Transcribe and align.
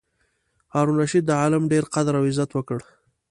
هارون 0.73 0.95
الرشید 0.97 1.23
د 1.27 1.31
عالم 1.41 1.63
ډېر 1.71 1.83
قدر 1.93 2.13
او 2.17 2.23
عزت 2.29 2.49
وکړ. 2.53 2.79